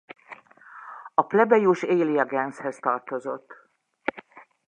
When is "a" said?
1.13-1.21